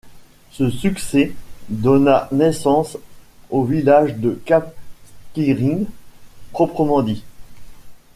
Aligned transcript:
Ce 0.49 0.67
succès 0.71 1.31
donna 1.69 2.27
naissance 2.31 2.97
au 3.51 3.63
village 3.65 4.15
de 4.15 4.31
Cap 4.45 4.73
Skirring 5.33 5.85
proprement 6.53 7.03
dit. 7.03 7.23